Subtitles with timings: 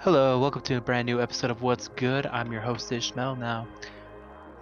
[0.00, 2.26] Hello, welcome to a brand new episode of What's Good.
[2.26, 3.36] I'm your host Ishmael.
[3.36, 3.66] Now,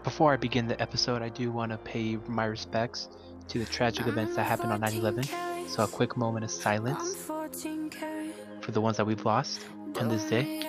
[0.04, 3.08] before I begin the episode, I do want to pay my respects
[3.48, 5.68] to the tragic events that happened on 9/11.
[5.68, 7.16] So, a quick moment of silence
[8.60, 9.66] for the ones that we've lost
[9.98, 10.62] on this day.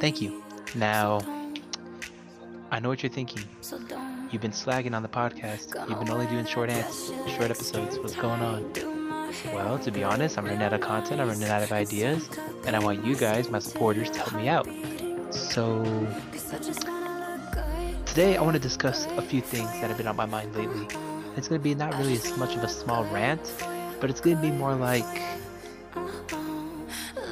[0.00, 0.42] Thank you.
[0.74, 1.20] Now,
[2.70, 3.44] I know what you're thinking.
[4.30, 5.74] You've been slagging on the podcast.
[5.88, 7.96] You've been only doing short answers, short episodes.
[7.98, 8.72] What's going on?
[9.52, 11.20] Well, to be honest, I'm running out of content.
[11.20, 12.28] I'm running out of ideas,
[12.66, 14.66] and I want you guys, my supporters, to help me out.
[15.32, 15.84] So
[18.04, 20.88] today, I want to discuss a few things that have been on my mind lately.
[21.36, 23.52] It's going to be not really as much of a small rant,
[24.00, 25.04] but it's going to be more like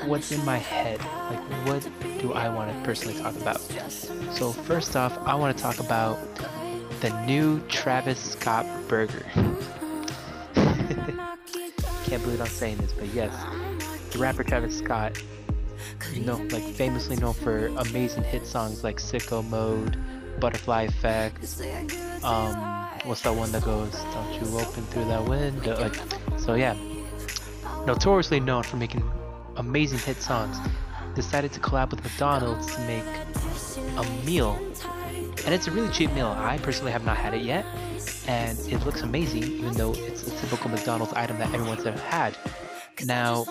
[0.06, 1.00] what's in my head.
[1.00, 1.88] Like, what
[2.20, 3.60] do I want to personally talk about?
[4.32, 6.18] So, first off, I want to talk about
[7.04, 9.26] the new Travis Scott burger.
[10.54, 13.30] Can't believe I'm saying this, but yes,
[14.10, 15.22] the rapper Travis Scott,
[16.14, 19.98] you like famously known for amazing hit songs like Sicko Mode,
[20.40, 21.44] Butterfly Effect.
[22.24, 22.56] Um,
[23.04, 25.78] what's that one that goes, "Don't you open through that window"?
[25.78, 26.00] Like,
[26.38, 26.74] so yeah,
[27.84, 29.04] notoriously known for making
[29.58, 30.56] amazing hit songs,
[31.14, 33.04] decided to collab with McDonald's to make
[33.98, 34.58] a meal.
[35.44, 36.28] And it's a really cheap meal.
[36.28, 37.66] I personally have not had it yet,
[38.26, 42.34] and it looks amazing, even though it's a typical McDonald's item that everyone's ever had.
[43.04, 43.44] Now,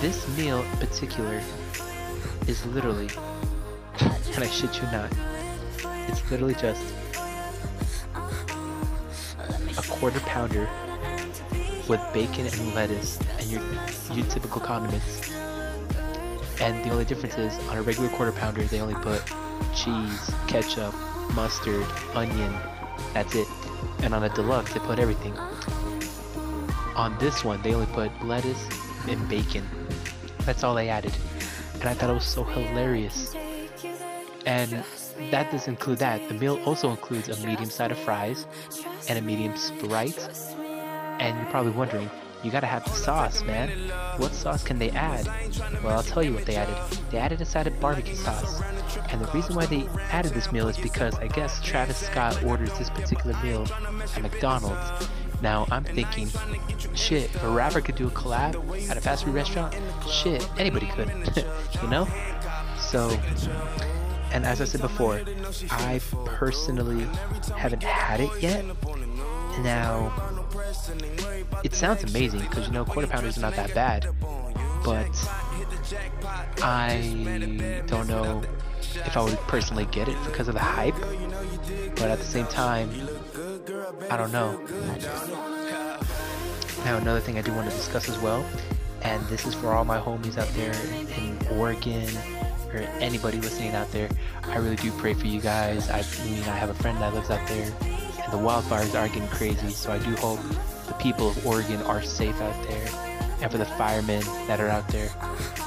[0.00, 1.42] this meal in particular
[2.46, 3.08] is literally,
[4.00, 5.12] and I shit you not,
[6.08, 6.94] it's literally just
[9.76, 10.68] a quarter pounder
[11.88, 13.62] with bacon and lettuce and your,
[14.14, 15.32] your typical condiments.
[16.60, 19.20] And the only difference is on a regular quarter pounder, they only put
[19.74, 20.94] cheese, ketchup,
[21.34, 22.54] mustard, onion.
[23.14, 23.48] That's it.
[24.02, 25.36] And on a deluxe, they put everything.
[26.94, 28.68] On this one, they only put lettuce
[29.08, 29.66] and bacon.
[30.40, 31.12] That's all they added.
[31.74, 33.34] And I thought it was so hilarious.
[34.46, 34.84] And
[35.30, 36.28] that doesn't include that.
[36.28, 38.46] The meal also includes a medium side of fries
[39.08, 40.28] and a medium Sprite.
[41.18, 42.10] And you're probably wondering,
[42.42, 43.68] you gotta have the sauce, man.
[44.16, 45.26] What sauce can they add?
[45.82, 46.76] Well, I'll tell you what they added.
[47.10, 48.60] They added a side of barbecue sauce.
[49.10, 52.76] And the reason why they added this meal is because I guess Travis Scott orders
[52.78, 53.66] this particular meal
[54.16, 55.08] at McDonald's.
[55.40, 56.28] Now I'm thinking,
[56.94, 59.74] shit, if a rapper could do a collab at a fast food restaurant,
[60.08, 61.08] shit, anybody could,
[61.82, 62.08] you know?
[62.78, 63.10] So,
[64.32, 65.20] and as I said before,
[65.70, 67.06] I personally
[67.56, 68.64] haven't had it yet.
[69.60, 70.31] Now,
[71.64, 74.08] it sounds amazing because you know quarter pounders are not that bad,
[74.84, 75.10] but
[76.62, 78.42] I don't know
[78.94, 80.94] if I would personally get it because of the hype.
[81.96, 82.90] But at the same time,
[84.10, 84.60] I don't know.
[86.84, 88.44] Now another thing I do want to discuss as well,
[89.02, 90.74] and this is for all my homies out there
[91.16, 92.08] in Oregon
[92.72, 94.08] or anybody listening out there.
[94.44, 95.88] I really do pray for you guys.
[95.90, 97.72] I mean, I have a friend that lives out there,
[98.32, 99.68] the wildfires are getting crazy.
[99.68, 100.40] So I do hope
[100.88, 102.88] the people of Oregon are safe out there,
[103.42, 105.10] and for the firemen that are out there,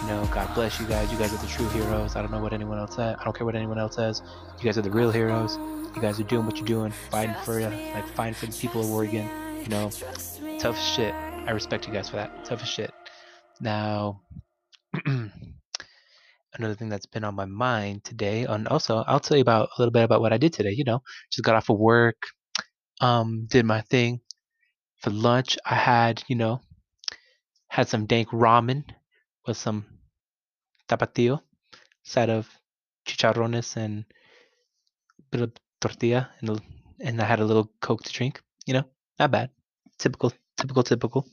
[0.02, 1.12] you know, God bless you guys.
[1.12, 2.16] You guys are the true heroes.
[2.16, 3.16] I don't know what anyone else says.
[3.20, 4.24] I don't care what anyone else says.
[4.58, 5.58] You guys are the real heroes.
[5.96, 8.82] You guys are doing what you're doing, fighting for uh, like fighting for the people
[8.82, 9.30] of Oregon.
[9.62, 9.92] You know,
[10.60, 11.14] tough shit.
[11.14, 12.46] I respect you guys for that.
[12.46, 12.92] Tough shit.
[13.62, 14.22] Now,
[15.06, 19.82] another thing that's been on my mind today, and also I'll tell you about a
[19.82, 20.72] little bit about what I did today.
[20.72, 21.02] You know,
[21.32, 22.18] just got off of work,
[23.02, 24.22] um, did my thing.
[25.02, 26.62] For lunch, I had, you know,
[27.68, 28.86] had some dank ramen
[29.46, 29.86] with some
[30.88, 31.42] tapatio,
[32.04, 32.50] side of
[33.06, 34.06] chicharrones and
[35.20, 35.52] a bit of
[35.82, 36.62] tortilla, and
[37.02, 38.42] and I had a little coke to drink.
[38.66, 38.84] You know,
[39.20, 39.50] not bad.
[40.00, 41.28] Typical, typical, typical.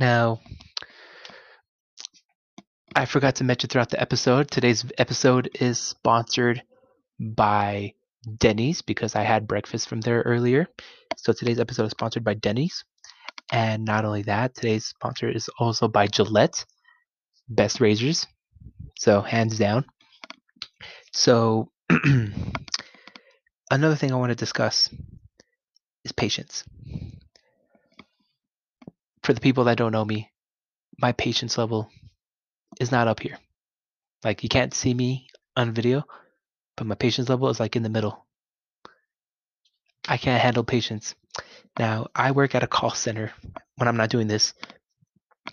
[0.00, 0.40] Now,
[2.96, 6.62] I forgot to mention throughout the episode, today's episode is sponsored
[7.20, 7.94] by
[8.38, 10.68] Denny's because I had breakfast from there earlier.
[11.16, 12.84] So today's episode is sponsored by Denny's.
[13.50, 16.64] And not only that, today's sponsor is also by Gillette,
[17.48, 18.26] best razors.
[18.98, 19.84] So hands down.
[21.12, 21.70] So
[23.70, 24.88] another thing I want to discuss
[26.04, 26.64] is patience.
[29.22, 30.30] For the people that don't know me,
[30.98, 31.88] my patience level
[32.80, 33.38] is not up here.
[34.24, 35.26] Like you can't see me
[35.56, 36.04] on video,
[36.76, 38.26] but my patience level is like in the middle.
[40.08, 41.14] I can't handle patience.
[41.78, 43.32] Now, I work at a call center
[43.76, 44.54] when I'm not doing this,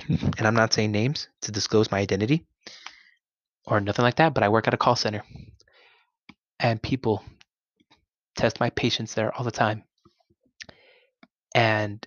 [0.10, 2.46] and I'm not saying names to disclose my identity
[3.66, 5.24] or nothing like that, but I work at a call center.
[6.60, 7.24] And people
[8.36, 9.84] test my patience there all the time.
[11.56, 12.06] and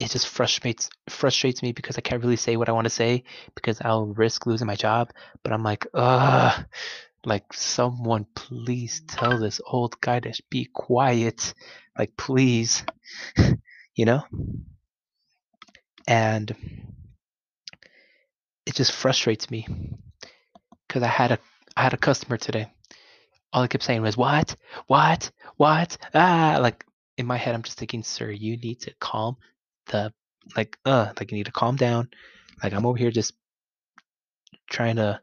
[0.00, 3.24] it just frustrates frustrates me because I can't really say what I want to say
[3.54, 5.10] because I'll risk losing my job.
[5.42, 6.64] But I'm like, ugh,
[7.28, 11.52] like someone please tell this old guy to be quiet,
[11.96, 12.84] like please,
[13.94, 14.22] you know.
[16.06, 16.54] And
[18.64, 19.66] it just frustrates me
[20.86, 21.38] because I had a
[21.76, 22.72] I had a customer today.
[23.52, 26.84] All I kept saying was what, what, what, ah, like
[27.18, 29.36] in my head, I'm just thinking, sir, you need to calm
[29.86, 30.12] the
[30.56, 32.08] like uh like you need to calm down.
[32.62, 33.34] Like I'm over here just
[34.70, 35.20] trying to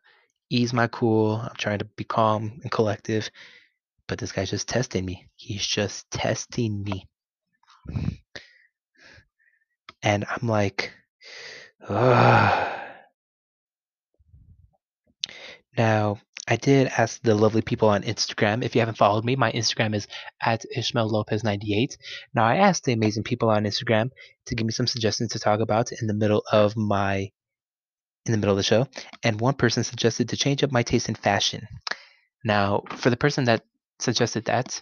[0.50, 1.36] ease my cool.
[1.36, 3.30] I'm trying to be calm and collective.
[4.08, 5.28] But this guy's just testing me.
[5.36, 7.08] He's just testing me.
[10.04, 10.92] And I'm like,
[11.88, 12.72] Ugh.
[15.78, 18.64] Now, I did ask the lovely people on Instagram.
[18.64, 20.08] If you haven't followed me, my Instagram is
[20.40, 21.98] at Ishmael Lopez98.
[22.34, 24.12] Now, I asked the amazing people on Instagram
[24.46, 27.32] to give me some suggestions to talk about in the middle of my
[28.26, 28.88] in the middle of the show,
[29.24, 31.68] and one person suggested to change up my taste in fashion.
[32.44, 33.64] Now, for the person that
[34.00, 34.82] suggested that,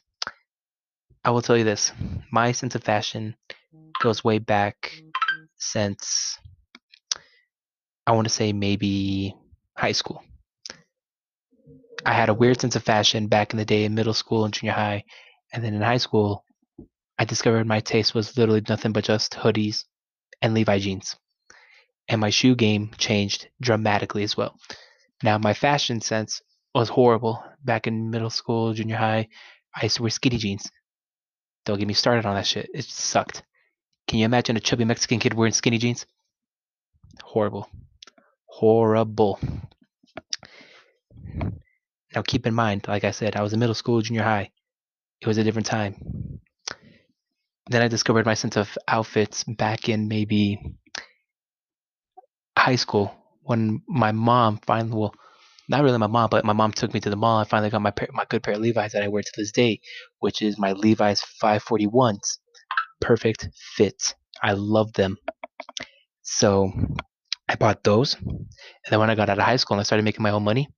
[1.23, 1.91] I will tell you this:
[2.31, 3.35] my sense of fashion
[4.01, 5.01] goes way back
[5.57, 6.37] since
[8.05, 9.35] I want to say maybe
[9.77, 10.23] high school.
[12.05, 14.53] I had a weird sense of fashion back in the day in middle school and
[14.53, 15.05] junior high.
[15.53, 16.43] And then in high school,
[17.17, 19.85] I discovered my taste was literally nothing but just hoodies
[20.41, 21.15] and Levi jeans.
[22.07, 24.55] And my shoe game changed dramatically as well.
[25.23, 26.41] Now, my fashion sense
[26.75, 29.29] was horrible back in middle school, junior high.
[29.75, 30.69] I used to wear skinny jeans.
[31.65, 32.69] Don't get me started on that shit.
[32.73, 33.43] It sucked.
[34.07, 36.05] Can you imagine a chubby Mexican kid wearing skinny jeans?
[37.23, 37.69] Horrible.
[38.45, 39.39] Horrible.
[42.13, 44.51] Now keep in mind, like I said, I was in middle school, junior high.
[45.21, 46.41] It was a different time.
[47.69, 50.59] Then I discovered my sense of outfits back in maybe
[52.57, 55.13] high school when my mom finally, well,
[55.69, 57.39] not really my mom, but my mom took me to the mall.
[57.39, 59.51] I finally got my pair, my good pair of Levi's that I wear to this
[59.51, 59.79] day,
[60.19, 62.37] which is my Levi's 541s.
[63.01, 64.15] Perfect fit.
[64.41, 65.17] I love them.
[66.21, 66.71] So
[67.47, 68.15] I bought those.
[68.15, 68.47] And
[68.89, 70.69] then when I got out of high school and I started making my own money,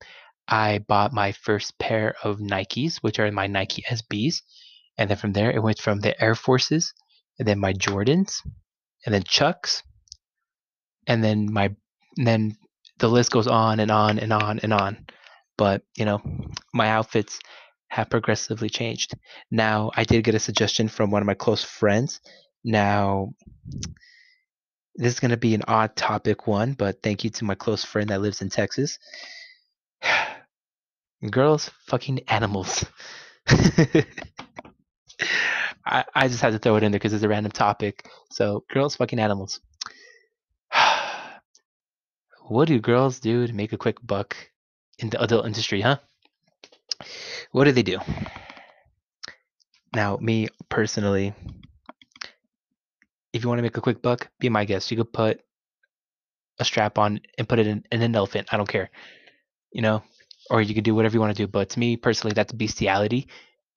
[0.48, 4.42] I bought my first pair of Nikes, which are my Nike SBs.
[4.98, 6.94] And then from there, it went from the Air Forces,
[7.38, 8.40] and then my Jordans,
[9.04, 9.82] and then Chucks,
[11.06, 11.74] and then my,
[12.16, 12.56] and then
[12.98, 15.06] the list goes on and on and on and on.
[15.58, 16.20] But, you know,
[16.74, 17.38] my outfits
[17.88, 19.14] have progressively changed.
[19.50, 22.20] Now, I did get a suggestion from one of my close friends.
[22.64, 23.32] Now,
[24.96, 27.84] this is going to be an odd topic one, but thank you to my close
[27.84, 28.98] friend that lives in Texas.
[31.30, 32.84] Girls, fucking animals.
[35.86, 38.08] I, I just had to throw it in there because it's a random topic.
[38.30, 39.60] So, girls, fucking animals.
[42.48, 44.36] What do girls do to make a quick buck
[45.00, 45.98] in the adult industry, huh?
[47.50, 47.98] What do they do?
[49.92, 51.34] Now, me personally,
[53.32, 54.92] if you want to make a quick buck, be my guest.
[54.92, 55.40] You could put
[56.60, 58.48] a strap on and put it in, in an elephant.
[58.52, 58.90] I don't care.
[59.72, 60.04] You know,
[60.48, 61.48] or you could do whatever you want to do.
[61.48, 63.26] But to me personally, that's bestiality.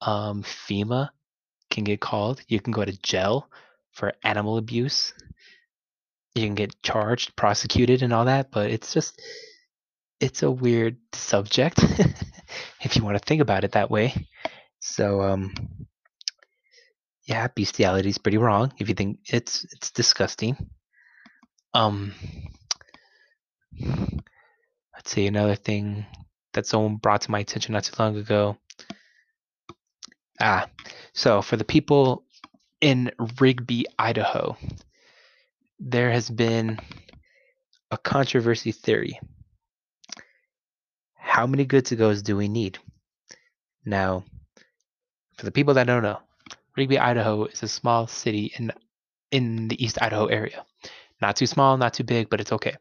[0.01, 1.12] Um, PETA
[1.71, 2.42] can get called.
[2.47, 3.49] You can go to jail
[3.92, 5.14] for animal abuse.
[6.36, 8.52] You can get charged, prosecuted, and all that.
[8.52, 9.21] But it's just,
[10.19, 11.83] it's a weird subject
[12.81, 14.28] if you want to think about it that way.
[14.80, 15.54] So, um,
[17.30, 20.57] yeah, bestiality is pretty wrong if you think it's it's disgusting.
[21.76, 22.14] Um,
[23.80, 26.07] let's see another thing
[26.54, 28.57] that someone brought to my attention not too long ago.
[30.42, 30.68] Ah,
[31.14, 32.26] so for the people
[32.81, 34.57] in Rigby, Idaho,
[35.80, 36.80] there has been
[37.92, 39.19] a controversy theory.
[41.16, 42.80] How many good to goes do we need?
[43.86, 44.26] Now,
[45.38, 46.19] for the people that don't know,
[46.76, 48.71] Rigby, Idaho is a small city in
[49.31, 50.66] in the East Idaho area.
[51.21, 52.76] Not too small, not too big, but it's okay.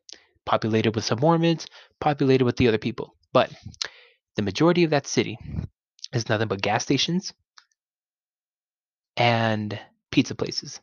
[0.46, 1.66] Populated with some Mormons,
[2.00, 3.14] populated with the other people.
[3.32, 3.52] But
[4.36, 5.38] the majority of that city
[6.12, 7.34] is nothing but gas stations
[9.16, 9.78] and
[10.10, 10.80] pizza places.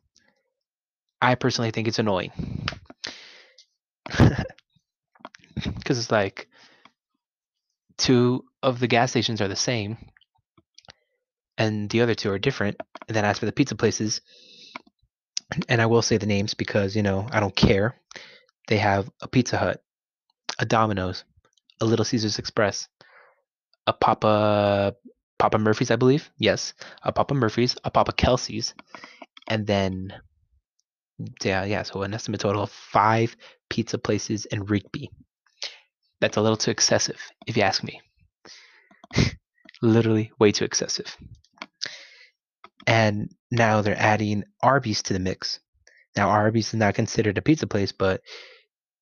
[1.21, 2.31] I personally think it's annoying.
[5.55, 6.49] Because it's like
[7.97, 9.97] two of the gas stations are the same
[11.57, 12.77] and the other two are different.
[13.07, 14.21] And then as for the pizza places,
[15.69, 17.95] and I will say the names because, you know, I don't care.
[18.67, 19.81] They have a Pizza Hut,
[20.59, 21.23] a Domino's,
[21.79, 22.87] a Little Caesars Express,
[23.85, 24.95] a Papa
[25.37, 26.31] Papa Murphy's, I believe.
[26.37, 28.73] Yes, a Papa Murphy's, a Papa Kelsey's,
[29.47, 30.13] and then
[31.43, 31.83] yeah, yeah.
[31.83, 33.35] So an estimate total of five
[33.69, 35.09] pizza places in Rigby.
[36.21, 38.01] That's a little too excessive, if you ask me.
[39.81, 41.15] Literally way too excessive.
[42.87, 45.59] And now they're adding Arby's to the mix.
[46.15, 48.21] Now Arby's is not considered a pizza place, but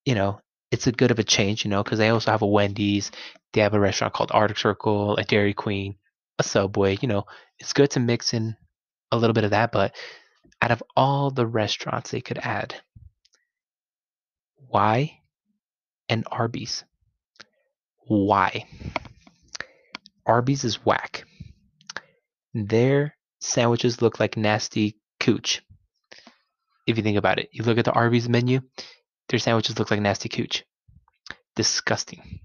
[0.04, 0.40] you know,
[0.70, 3.10] it's a good of a change, you know, because they also have a Wendy's,
[3.52, 5.96] they have a restaurant called Arctic Circle, a Dairy Queen,
[6.38, 6.98] a Subway.
[7.00, 7.24] You know,
[7.58, 8.56] it's good to mix in
[9.12, 9.94] a little bit of that, but
[10.64, 12.74] out of all the restaurants they could add,
[14.56, 15.20] why
[16.08, 16.84] and Arby's?
[18.06, 18.66] Why?
[20.24, 21.24] Arby's is whack.
[22.54, 25.60] Their sandwiches look like nasty cooch.
[26.86, 28.62] If you think about it, you look at the Arby's menu,
[29.28, 30.64] their sandwiches look like nasty cooch.
[31.56, 32.40] Disgusting.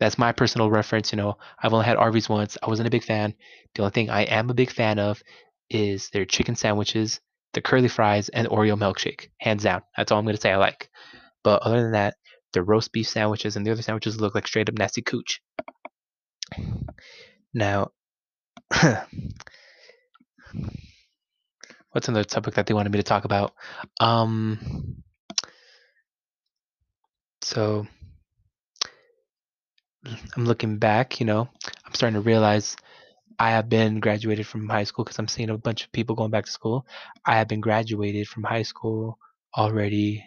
[0.00, 1.12] That's my personal reference.
[1.12, 2.58] You know, I've only had Arby's once.
[2.60, 3.34] I wasn't a big fan.
[3.76, 5.22] The only thing I am a big fan of
[5.70, 7.20] is their chicken sandwiches,
[7.54, 9.28] the curly fries, and Oreo milkshake.
[9.38, 9.82] Hands down.
[9.96, 10.90] That's all I'm going to say I like.
[11.42, 12.16] But other than that,
[12.52, 15.40] the roast beef sandwiches and the other sandwiches look like straight up nasty cooch.
[17.54, 17.90] Now,
[21.90, 23.52] what's another topic that they wanted me to talk about?
[24.00, 25.02] Um,
[27.42, 27.86] so
[30.36, 31.48] I'm looking back, you know,
[31.84, 32.76] I'm starting to realize
[33.38, 36.30] I have been graduated from high school because I'm seeing a bunch of people going
[36.30, 36.86] back to school.
[37.24, 39.18] I have been graduated from high school
[39.56, 40.24] already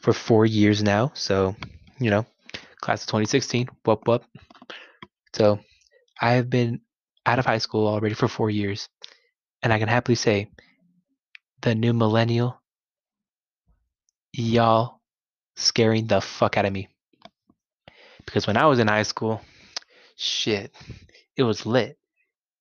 [0.00, 1.12] for four years now.
[1.14, 1.54] So,
[1.98, 2.24] you know,
[2.80, 4.24] class of 2016, whoop whoop.
[5.34, 5.60] So,
[6.20, 6.80] I have been
[7.26, 8.88] out of high school already for four years,
[9.62, 10.50] and I can happily say
[11.60, 12.60] the new millennial,
[14.32, 15.00] y'all
[15.56, 16.88] scaring the fuck out of me.
[18.24, 19.42] Because when I was in high school,
[20.18, 20.74] shit,
[21.36, 21.96] it was lit.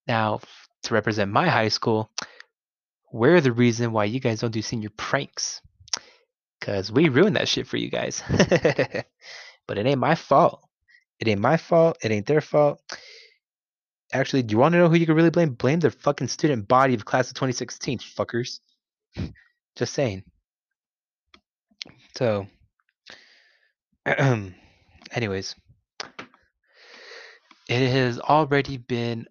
[0.08, 0.40] Now,
[0.84, 2.10] to represent my high school,
[3.12, 5.62] we're the reason why you guys don't do senior pranks.
[6.60, 8.24] Because we ruined that shit for you guys.
[8.30, 10.64] but it ain't my fault.
[11.20, 11.98] It ain't my fault.
[12.02, 12.80] It ain't their fault.
[14.14, 15.54] Actually, do you want to know who you can really blame?
[15.54, 18.60] Blame the fucking student body of class of 2016, fuckers.
[19.76, 20.24] Just saying.
[22.18, 22.48] So,
[24.06, 25.56] anyways,
[27.70, 29.28] it has already been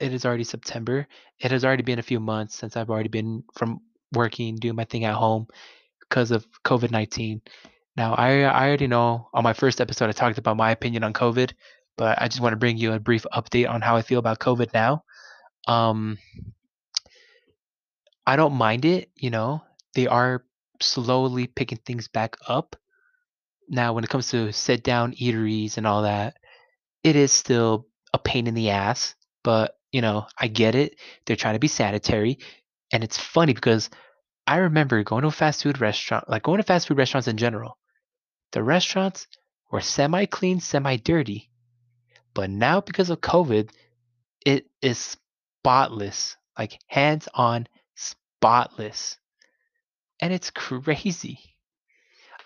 [0.00, 1.06] it is already September.
[1.40, 3.80] It has already been a few months since I've already been from
[4.12, 5.48] working, doing my thing at home
[6.00, 7.42] because of COVID 19.
[7.96, 11.12] Now, I, I already know on my first episode, I talked about my opinion on
[11.12, 11.52] COVID,
[11.96, 14.38] but I just want to bring you a brief update on how I feel about
[14.38, 15.02] COVID now.
[15.66, 16.18] Um,
[18.24, 19.62] I don't mind it, you know,
[19.94, 20.44] they are
[20.80, 22.76] slowly picking things back up.
[23.68, 26.36] Now, when it comes to sit down eateries and all that,
[27.08, 30.96] it is still a pain in the ass, but you know, I get it.
[31.24, 32.38] They're trying to be sanitary.
[32.92, 33.90] And it's funny because
[34.46, 37.36] I remember going to a fast food restaurant, like going to fast food restaurants in
[37.36, 37.78] general.
[38.52, 39.26] The restaurants
[39.70, 41.50] were semi clean, semi dirty.
[42.34, 43.70] But now, because of COVID,
[44.44, 45.16] it is
[45.60, 49.18] spotless, like hands on spotless.
[50.20, 51.40] And it's crazy.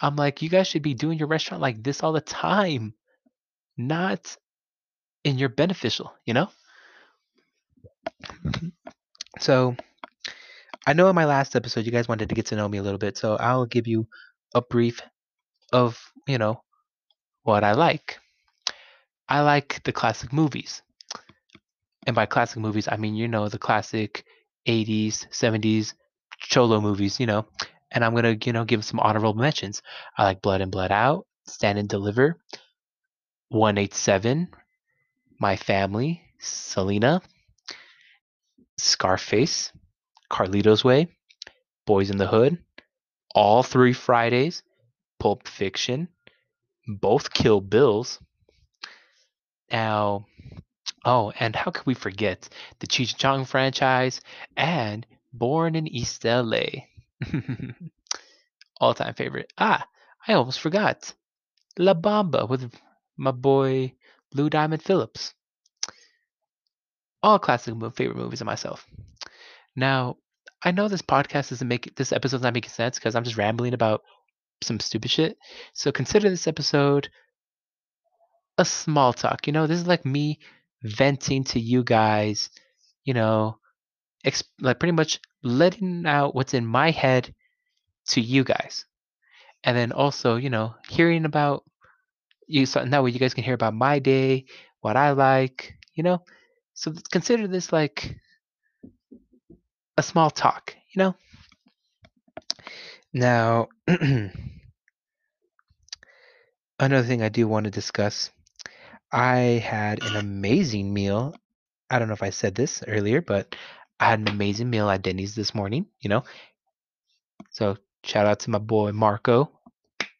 [0.00, 2.95] I'm like, you guys should be doing your restaurant like this all the time,
[3.76, 4.37] not
[5.25, 6.49] in your beneficial, you know?
[8.45, 8.69] Mm-hmm.
[9.41, 9.76] So,
[10.87, 12.83] I know in my last episode you guys wanted to get to know me a
[12.83, 14.07] little bit, so I'll give you
[14.55, 15.00] a brief
[15.73, 16.62] of, you know,
[17.45, 18.19] what I like.
[19.29, 20.83] I like the classic movies.
[22.07, 24.25] And by classic movies, I mean, you know, the classic
[24.67, 25.95] 80s, 70s
[26.38, 27.47] cholo movies, you know.
[27.91, 29.83] And I'm going to, you know, give some honorable mentions.
[30.17, 32.38] I like Blood In Blood Out, Stand and Deliver,
[33.50, 34.49] 187,
[35.39, 37.23] My Family, Selena,
[38.79, 39.73] Scarface,
[40.31, 41.09] Carlito's Way,
[41.87, 42.59] Boys in the Hood,
[43.35, 44.62] All Three Fridays,
[45.19, 46.09] Pulp Fiction,
[46.87, 48.19] both Kill Bills.
[49.71, 50.27] Now,
[51.05, 52.49] oh, and how could we forget
[52.81, 54.21] the Cheech Chong franchise
[54.57, 56.65] and Born in East LA?
[58.81, 59.53] All time favorite.
[59.57, 59.87] Ah,
[60.27, 61.15] I almost forgot.
[61.79, 62.71] La Bamba with
[63.17, 63.95] my boy
[64.35, 65.35] Lou Diamond Phillips.
[67.23, 68.87] All classic favorite movies of myself.
[69.77, 70.17] Now,
[70.62, 73.75] I know this podcast isn't making this episode's not making sense because I'm just rambling
[73.75, 74.03] about
[74.62, 75.37] some stupid shit.
[75.73, 77.09] So consider this episode
[78.59, 79.47] a small talk.
[79.47, 80.39] You know, this is like me
[80.83, 82.51] venting to you guys,
[83.05, 83.59] you know,
[84.25, 87.35] exp- like pretty much letting out what's in my head
[88.09, 88.85] to you guys.
[89.65, 91.65] And then also, you know, hearing about
[92.47, 94.47] you so that way you guys can hear about my day,
[94.81, 96.23] what I like, you know.
[96.75, 98.17] So consider this like
[99.97, 101.15] a small talk, you know?
[103.13, 103.69] Now,
[106.79, 108.31] another thing I do want to discuss
[109.13, 111.35] I had an amazing meal.
[111.91, 113.55] I don't know if I said this earlier, but
[114.01, 116.25] I had an amazing meal at Denny's this morning, you know?
[117.51, 119.51] So, shout out to my boy Marco.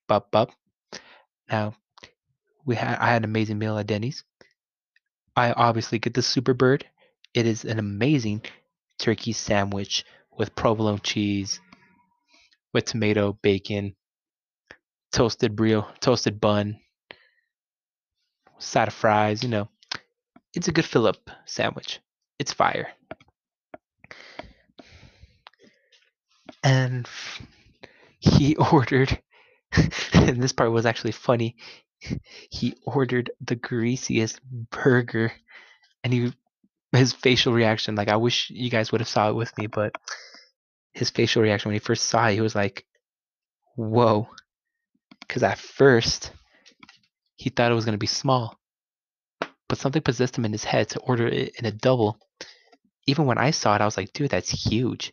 [0.07, 0.51] Bup, bup.
[1.51, 1.75] Now,
[2.65, 4.25] we had I had an amazing meal at Denny's.
[5.37, 6.87] I obviously get the Super Bird.
[7.35, 8.43] It is an amazing
[8.99, 10.05] turkey sandwich
[10.37, 11.61] with provolone cheese,
[12.73, 13.95] with tomato, bacon,
[15.13, 16.79] toasted brio, toasted bun,
[18.59, 19.69] side of fries, you know.
[20.55, 22.01] It's a good fill up sandwich.
[22.39, 22.89] It's fire.
[26.63, 27.09] And
[28.19, 29.19] he ordered,
[30.13, 31.57] and this part was actually funny.
[32.51, 34.41] He ordered the greasiest
[34.71, 35.33] burger,
[36.05, 36.33] and he
[36.93, 39.95] his facial reaction, like I wish you guys would have saw it with me, but
[40.93, 42.85] his facial reaction when he first saw it, he was like,
[43.77, 44.29] "Whoa,"
[45.21, 46.33] because at first
[47.37, 48.59] he thought it was gonna be small,
[49.69, 52.19] but something possessed him in his head to order it in a double.
[53.07, 55.13] Even when I saw it, I was like, "Dude, that's huge.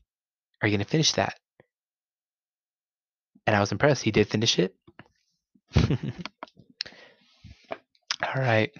[0.61, 1.39] Are you gonna finish that?"
[3.47, 4.03] And I was impressed.
[4.03, 4.75] He did finish it.
[8.23, 8.71] All right.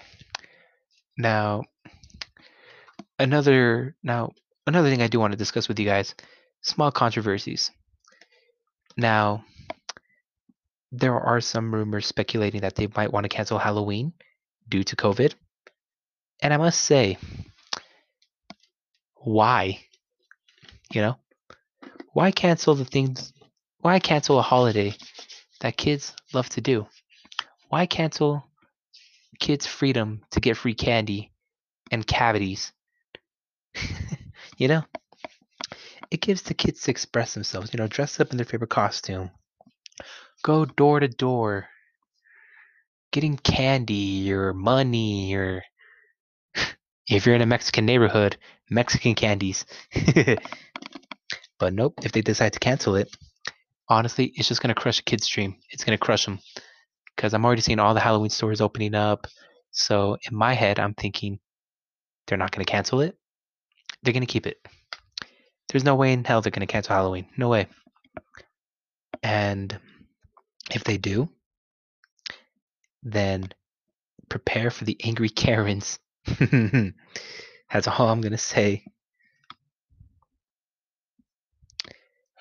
[1.17, 1.63] Now,
[3.17, 4.31] another now
[4.67, 6.15] another thing I do want to discuss with you guys,
[6.62, 7.72] small controversies.
[8.98, 9.46] Now,
[10.91, 14.13] there are some rumors speculating that they might want to cancel Halloween
[14.67, 15.34] due to COVID.
[16.41, 17.17] And I must say,
[19.15, 19.79] why?
[20.91, 21.15] You know?
[22.13, 23.34] Why cancel the things
[23.81, 24.93] why cancel a holiday
[25.62, 26.88] that kids love to do?
[27.69, 28.49] Why cancel
[29.39, 31.31] kids' freedom to get free candy
[31.91, 32.72] and cavities?
[34.58, 34.84] you know?
[36.12, 39.30] It gives the kids to express themselves, you know, dress up in their favorite costume,
[40.43, 41.69] go door to door,
[43.12, 45.63] getting candy or money or
[47.08, 48.38] if you're in a Mexican neighborhood,
[48.69, 49.65] Mexican candies.
[51.60, 53.15] but nope, if they decide to cancel it,
[53.88, 55.58] honestly, it's just gonna crush a kid's dream.
[55.69, 56.39] It's gonna crush them
[57.19, 59.27] because I'm already seeing all the Halloween stores opening up.
[59.71, 61.38] So in my head, I'm thinking
[62.25, 63.17] they're not gonna cancel it.
[64.01, 64.65] They're gonna keep it.
[65.67, 67.27] There's no way in hell they're gonna cancel Halloween.
[67.36, 67.67] No way.
[69.21, 69.77] And
[70.71, 71.27] if they do,
[73.03, 73.49] then
[74.29, 75.99] prepare for the angry Karens.
[76.39, 78.86] That's all I'm gonna say.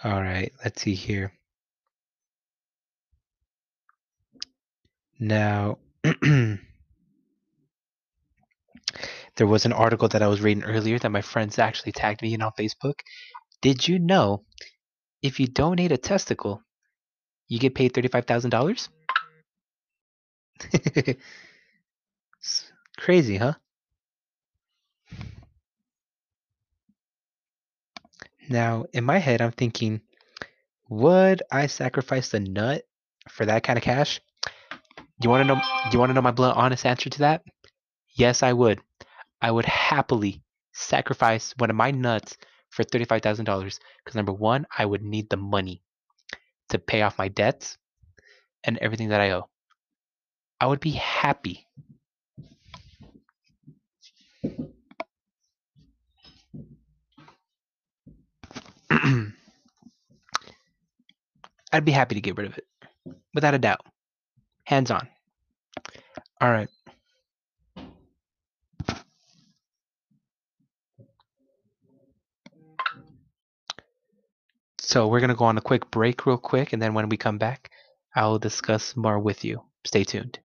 [0.04, 1.32] All right, let's see here.
[5.18, 6.58] Now, there
[9.46, 12.42] was an article that I was reading earlier that my friends actually tagged me in
[12.42, 13.00] on Facebook.
[13.60, 14.44] Did you know
[15.22, 16.62] if you donate a testicle,
[17.48, 18.88] you get paid $35,000?
[22.98, 23.54] Crazy, huh?
[28.48, 30.00] Now, in my head, I'm thinking,
[30.88, 32.82] would I sacrifice the nut
[33.28, 34.20] for that kind of cash?
[35.20, 35.60] You want to know?
[35.92, 37.42] You want to know my blunt, honest answer to that?
[38.14, 38.80] Yes, I would.
[39.40, 42.36] I would happily sacrifice one of my nuts
[42.70, 45.82] for thirty-five thousand dollars because number one, I would need the money
[46.70, 47.78] to pay off my debts
[48.64, 49.48] and everything that I owe.
[50.60, 51.66] I would be happy.
[61.72, 62.66] I'd be happy to get rid of it,
[63.34, 63.80] without a doubt.
[64.68, 65.08] Hands on.
[66.42, 66.68] All right.
[74.78, 77.16] So we're going to go on a quick break, real quick, and then when we
[77.16, 77.70] come back,
[78.14, 79.62] I'll discuss more with you.
[79.86, 80.38] Stay tuned.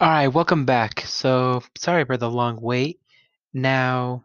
[0.00, 1.02] All right, welcome back.
[1.02, 2.98] So sorry for the long wait.
[3.52, 4.24] Now,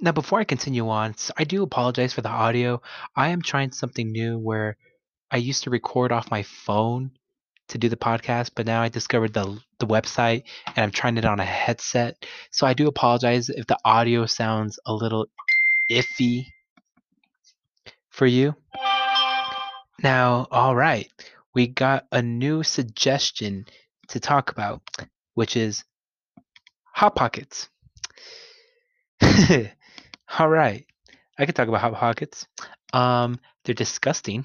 [0.00, 2.80] now before I continue on, I do apologize for the audio.
[3.14, 4.76] I am trying something new where
[5.30, 7.12] I used to record off my phone
[7.68, 11.24] to do the podcast, but now I discovered the the website and I'm trying it
[11.24, 12.24] on a headset.
[12.50, 15.26] So I do apologize if the audio sounds a little
[15.90, 16.46] iffy
[18.10, 18.54] for you.
[20.02, 21.10] Now, all right,
[21.54, 23.66] we got a new suggestion
[24.08, 24.82] to talk about,
[25.34, 25.84] which is
[26.94, 27.68] hot pockets.
[30.38, 30.86] all right,
[31.38, 32.46] I can talk about hot pockets.
[32.92, 34.44] Um, they're disgusting.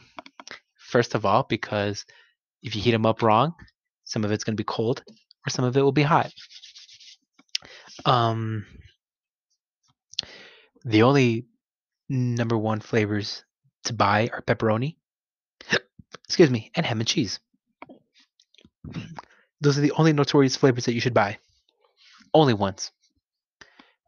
[0.77, 2.05] First of all, because
[2.61, 3.53] if you heat them up wrong,
[4.03, 5.03] some of it's going to be cold
[5.45, 6.31] or some of it will be hot.
[8.05, 8.65] Um,
[10.83, 11.45] the only
[12.09, 13.43] number one flavors
[13.85, 14.95] to buy are pepperoni,
[16.25, 17.39] excuse me, and ham and cheese.
[19.61, 21.37] Those are the only notorious flavors that you should buy.
[22.33, 22.91] Only ones.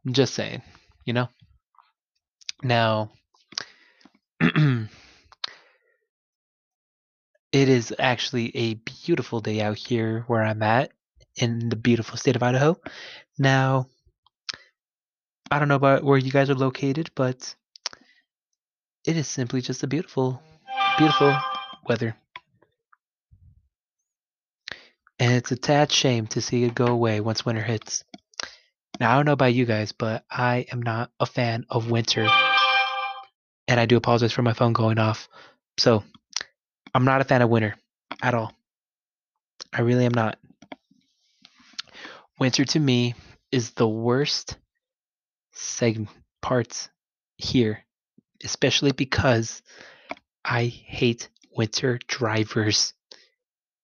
[0.04, 0.62] I'm just saying,
[1.04, 1.28] you know?
[2.64, 3.10] Now,
[4.40, 4.88] it
[7.52, 10.90] is actually a beautiful day out here where I'm at
[11.36, 12.78] in the beautiful state of Idaho.
[13.38, 13.88] Now,
[15.50, 17.54] I don't know about where you guys are located, but
[19.06, 20.40] it is simply just a beautiful,
[20.96, 21.36] beautiful
[21.86, 22.16] weather.
[25.18, 28.04] And it's a tad shame to see it go away once winter hits.
[28.98, 32.26] Now, I don't know about you guys, but I am not a fan of winter.
[33.66, 35.28] And I do apologize for my phone going off.
[35.78, 36.04] So,
[36.94, 37.74] I'm not a fan of winter
[38.22, 38.52] at all.
[39.72, 40.38] I really am not.
[42.38, 43.14] Winter to me
[43.50, 44.56] is the worst
[45.52, 46.10] segment
[46.42, 46.88] parts
[47.36, 47.84] here,
[48.44, 49.62] especially because
[50.44, 52.92] I hate winter drivers.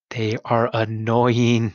[0.09, 1.73] They are annoying.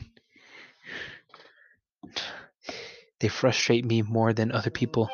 [3.19, 5.09] They frustrate me more than other people.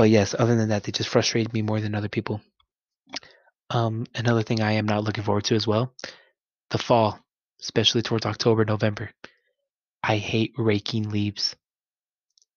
[0.00, 2.40] But yes, other than that, they just frustrate me more than other people.
[3.68, 5.92] Um, another thing I am not looking forward to as well,
[6.70, 7.18] the fall,
[7.60, 9.10] especially towards October, November.
[10.02, 11.54] I hate raking leaves.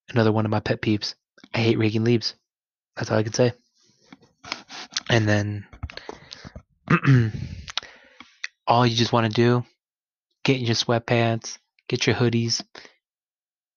[0.09, 1.15] Another one of my pet peeves.
[1.53, 2.33] I hate raking leaves.
[2.95, 3.51] That's all I can say.
[5.09, 5.67] And then
[8.67, 9.65] all you just want to do,
[10.45, 11.57] get in your sweatpants,
[11.89, 12.63] get your hoodies,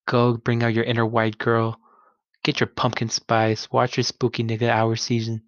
[0.07, 1.81] go bring out your inner white girl,
[2.47, 5.43] get your pumpkin spice, watch your spooky nigga hour season,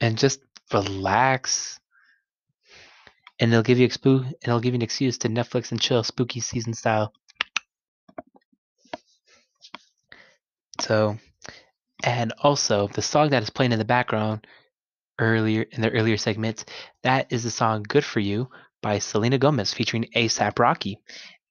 [0.00, 0.40] and just
[0.72, 1.78] relax.
[3.38, 6.02] And it'll give you expo- and it'll give you an excuse to Netflix and chill
[6.02, 7.12] spooky season style.
[10.80, 11.16] So,
[12.02, 14.44] and also the song that is playing in the background
[15.20, 16.64] earlier in the earlier segments,
[17.04, 18.48] that is the song "Good for You"
[18.82, 20.98] by Selena Gomez featuring ASAP Rocky.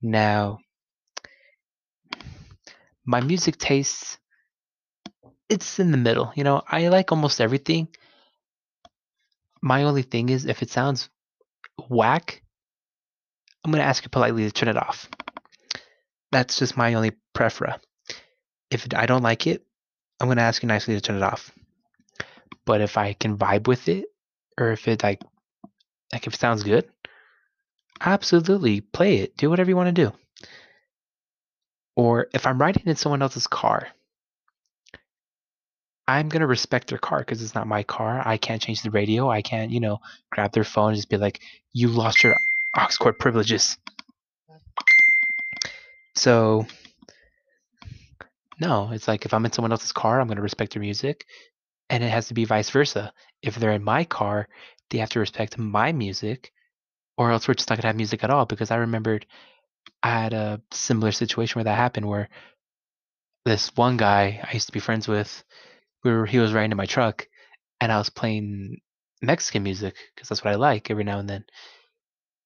[0.02, 0.60] Now,
[3.06, 4.18] my music tastes
[5.52, 6.32] it's in the middle.
[6.36, 7.90] You know, I like almost everything.
[9.62, 11.10] My only thing is if it sounds
[11.90, 12.42] whack,
[13.64, 15.10] I'm going to ask you politely to turn it off.
[16.32, 17.80] That's just my only prefera.
[18.72, 19.66] If I don't like it,
[20.20, 21.52] I'm going to ask you nicely to turn it off.
[22.66, 24.06] But if I can vibe with it,
[24.58, 25.22] or if it like,
[26.14, 26.90] like if it sounds good,
[28.00, 29.36] absolutely play it.
[29.36, 30.14] Do whatever you want to do.
[31.98, 33.88] Or if I'm riding in someone else's car,
[36.12, 38.22] I'm gonna respect their car because it's not my car.
[38.26, 39.30] I can't change the radio.
[39.30, 41.40] I can't, you know, grab their phone and just be like,
[41.74, 42.36] "You lost your
[42.78, 43.78] aux cord privileges."
[46.16, 46.66] So,
[48.60, 51.26] no, it's like if I'm in someone else's car, I'm gonna respect their music,
[51.90, 53.14] and it has to be vice versa.
[53.42, 54.50] If they're in my car,
[54.90, 56.52] they have to respect my music,
[57.18, 58.46] or else we're just not gonna have music at all.
[58.46, 59.26] Because I remembered
[60.04, 62.28] I had a similar situation where that happened, where
[63.46, 65.44] this one guy I used to be friends with
[66.04, 67.28] we were he was riding in my truck
[67.80, 68.78] and I was playing
[69.22, 71.46] Mexican music because that's what I like every now and then.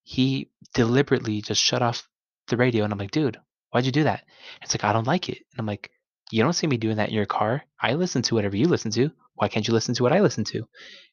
[0.04, 2.08] He deliberately just shut off
[2.48, 3.38] the radio and I'm like, dude,
[3.72, 4.24] why'd you do that?
[4.62, 5.40] It's like I don't like it.
[5.52, 5.90] And I'm like,
[6.32, 7.64] you don't see me doing that in your car.
[7.82, 9.12] I listen to whatever you listen to.
[9.36, 10.58] Why can't you listen to what I listen to?
[10.58, 10.68] And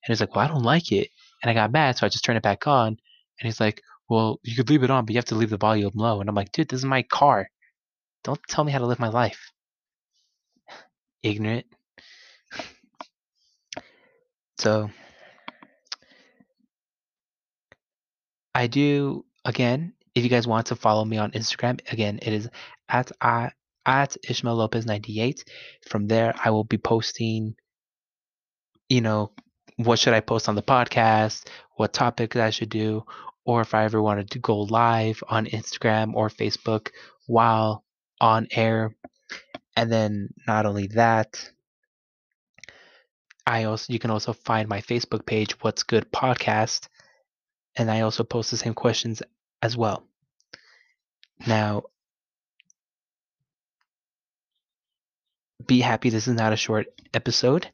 [0.07, 1.09] he's like, well, I don't like it.
[1.43, 2.89] And I got mad, so I just turned it back on.
[2.89, 2.99] And
[3.43, 5.93] he's like, well, you could leave it on, but you have to leave the volume
[5.95, 6.21] low.
[6.21, 7.49] And I'm like, dude, this is my car.
[8.25, 9.51] Don't tell me how to live my life.
[11.23, 11.67] Ignorant.
[14.63, 14.91] So
[18.55, 19.95] I do again.
[20.15, 22.49] If you guys want to follow me on Instagram, again, it is
[22.89, 23.51] at I
[23.85, 25.43] at Ishmael Lopez ninety eight.
[25.89, 27.57] From there, I will be posting.
[28.89, 29.33] You know,
[29.79, 31.49] what should I post on the podcast?
[31.75, 33.05] What topics I should do,
[33.45, 36.91] or if I ever wanted to go live on Instagram or Facebook
[37.27, 37.85] while
[38.21, 38.95] on air.
[39.75, 41.51] And then not only that,
[43.47, 46.89] I also you can also find my Facebook page, What's Good Podcast,
[47.77, 49.23] and I also post the same questions
[49.61, 50.07] as well.
[51.47, 51.85] Now,
[55.67, 57.69] be happy this is not a short episode.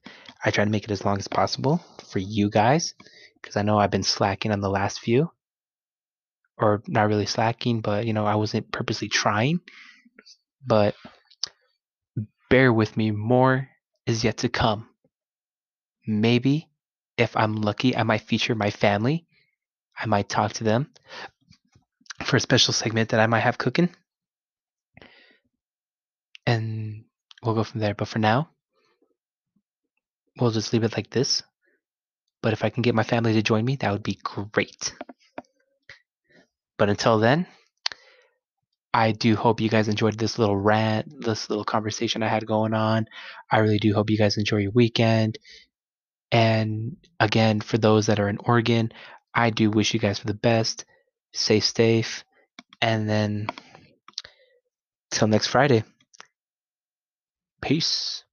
[0.44, 2.94] I try to make it as long as possible for you guys
[3.34, 5.30] because I know I've been slacking on the last few.
[6.60, 9.60] Or not really slacking, but you know, I wasn't purposely trying.
[10.66, 10.96] But
[12.50, 13.68] bear with me, more
[14.06, 14.87] is yet to come.
[16.08, 16.70] Maybe
[17.18, 19.26] if I'm lucky, I might feature my family.
[19.94, 20.90] I might talk to them
[22.24, 23.90] for a special segment that I might have cooking.
[26.46, 27.04] And
[27.42, 27.94] we'll go from there.
[27.94, 28.48] But for now,
[30.40, 31.42] we'll just leave it like this.
[32.42, 34.94] But if I can get my family to join me, that would be great.
[36.78, 37.46] But until then,
[38.94, 42.72] I do hope you guys enjoyed this little rant, this little conversation I had going
[42.72, 43.06] on.
[43.50, 45.38] I really do hope you guys enjoy your weekend.
[46.30, 48.92] And again, for those that are in Oregon,
[49.34, 50.84] I do wish you guys for the best.
[51.32, 52.24] Stay safe.
[52.80, 53.48] And then
[55.10, 55.84] till next Friday.
[57.60, 58.24] Peace.